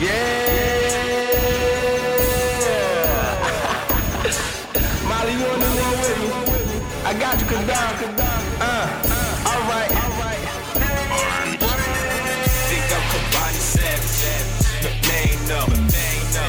[0.00, 0.14] Yeah.
[5.08, 6.78] Mally, you wanna do one with me?
[7.04, 8.42] I got you, cause down, cause down.
[8.62, 8.86] Uh,
[9.50, 9.90] alright.
[12.70, 13.18] Think I'm.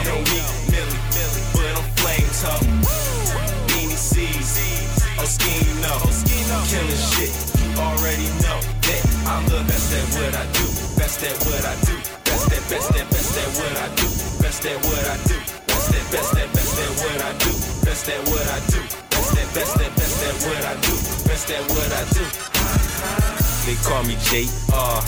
[0.05, 1.01] No me, Millie,
[1.53, 1.73] but
[2.45, 2.61] I'm.
[3.65, 4.61] Beanie C's,
[6.69, 7.33] killing shit.
[7.79, 10.65] Already know that I'm the best at what I do.
[11.01, 11.98] Best at what I do.
[12.69, 14.05] Best at best at what I do.
[14.43, 15.35] Best at what I do.
[15.65, 17.49] Best at best at best at what I do.
[17.83, 18.81] Best at what I do.
[19.09, 20.93] Best at best at best at what I do.
[21.27, 22.23] Best at what I do.
[23.65, 25.01] They call me JR.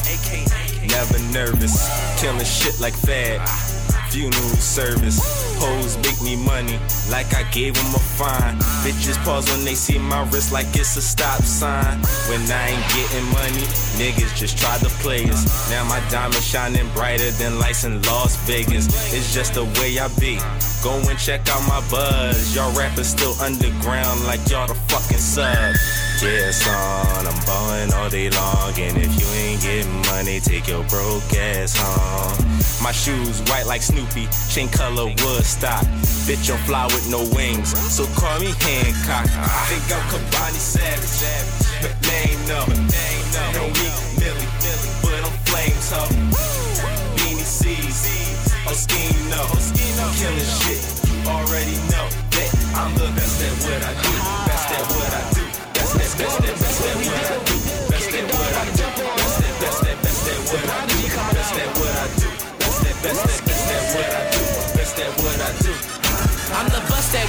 [0.87, 1.87] Never nervous.
[2.20, 3.70] Killing shit like Fad.
[4.11, 5.23] Funeral service.
[5.55, 6.77] Hoes make me money
[7.09, 8.57] like I gave them a fine.
[8.84, 11.97] Bitches pause when they see my wrist like it's a stop sign.
[12.27, 13.63] When I ain't getting money,
[13.95, 15.71] niggas just try to play us.
[15.71, 18.87] Now my diamond shining brighter than lights in Las Vegas.
[19.13, 20.39] It's just the way I be.
[20.84, 22.54] Go and check out my buzz.
[22.54, 25.73] Y'all rappers still underground like y'all the fucking sub.
[26.21, 28.73] Yeah, son, I'm ballin' all day long.
[28.77, 32.60] And if you ain't getting money, take your broke ass home.
[32.82, 35.85] My shoes white like Snoopy, chain color Woodstock.
[36.26, 39.27] Bitch, I'm fly with no wings, so call me Hancock.
[39.38, 42.65] I think I'm Kabani Savage, but name no.
[43.54, 43.70] No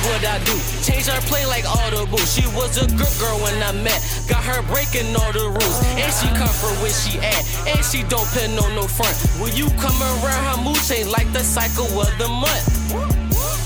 [0.07, 0.55] what I do.
[0.83, 2.19] Change her play like audible.
[2.19, 4.01] She was a good girl when I met.
[4.29, 5.79] Got her breaking all the rules.
[5.99, 7.43] And she comfort where she at.
[7.67, 9.15] And she don't pin on no front.
[9.41, 12.67] When you come around, her mood change like the cycle of the month.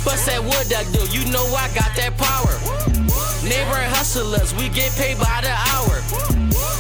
[0.05, 1.03] But at what I do.
[1.11, 2.55] You know I got that power.
[3.43, 6.03] Neighborhood hustlers, we get paid by the hour.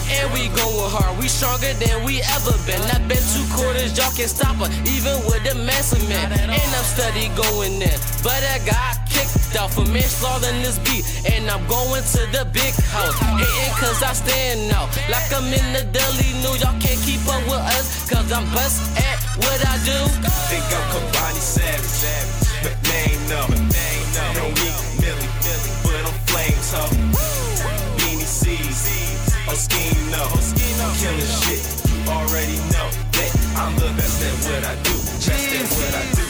[0.06, 2.78] And we going hard, we stronger than we ever been.
[2.94, 6.02] I bet two quarters, y'all can stop her, even with the massive.
[6.10, 11.04] And I'm steady going in, but I got kicked out for manslaughter in this beat.
[11.32, 14.92] And I'm going to the big house, hating cause I stand out.
[15.08, 18.84] Like I'm in the deli, new, y'all can't keep up with us, cause I'm bust
[19.00, 19.98] at what I do.
[20.52, 23.42] Think I'm Kabani Savage, but name no.
[24.36, 25.28] No me, Millie,
[25.84, 26.88] but I'm flames ho.
[27.96, 28.88] Beanie C's,
[29.46, 30.24] Oskino,
[31.00, 31.62] killing shit.
[32.08, 34.92] Already know that I'm the best at what I do.
[34.92, 36.25] Best at what I do.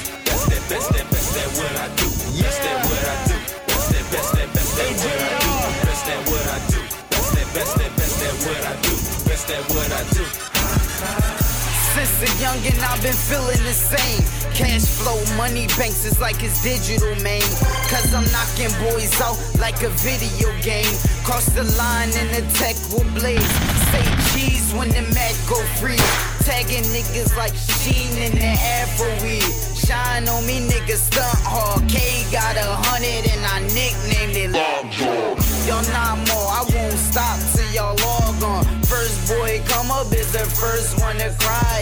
[12.16, 14.24] Since a youngin', I've been feeling the same.
[14.54, 17.44] Cash flow, money banks is like it's digital, man.
[17.92, 20.88] Cause I'm knocking boys out like a video game.
[21.28, 23.52] Cross the line and the tech will blaze.
[23.92, 26.00] Say cheese when the mat go free.
[26.40, 29.44] Tagging niggas like Sheen in the Afro weed.
[29.76, 31.84] Shine on me, niggas stunt hard.
[31.84, 32.00] K
[32.32, 35.36] got a hundred and I nicknamed it Lockjaw.
[35.68, 38.64] Y'all not more, I won't stop till y'all log on.
[38.88, 41.75] First boy come up is the first one to cry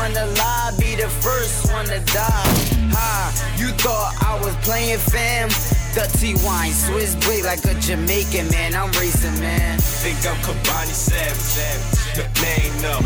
[0.00, 0.30] one to.
[0.78, 2.54] Be the first one to die.
[2.94, 5.50] Ha, you thought I was playing fam?
[5.94, 8.74] Dirty wine, Swiss blade like a Jamaican man.
[8.74, 9.78] I'm racing, man.
[10.00, 12.96] Think I'm Kabani Savage, but name no.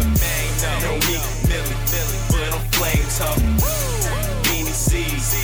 [0.85, 1.17] No me,
[1.49, 1.79] Millie,
[2.31, 3.33] but I'm flames ho.
[4.45, 5.35] Beanie C's,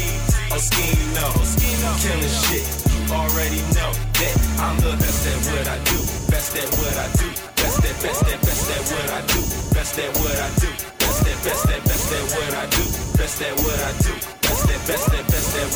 [0.53, 1.29] Oskino,
[2.05, 2.67] killing shit.
[3.11, 3.91] Already know
[4.21, 5.99] that I'm the best at what I do.
[6.31, 7.50] Best at what I do.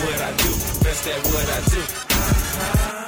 [0.04, 0.50] What I do.
[0.84, 3.03] Best at what I do.